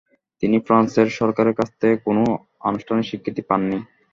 [0.43, 2.17] তিনি ফ্রান্সের সরকারের কাছ থেকে কোন
[2.61, 3.77] আনুষ্ঠানিক স্বীকৃতি পাননি।